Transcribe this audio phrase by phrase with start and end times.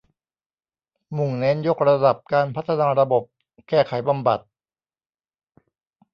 [1.17, 3.23] มุ่งเน้นยกระดับการพัฒนาระบบ
[3.69, 4.39] แก้ไข บำบัด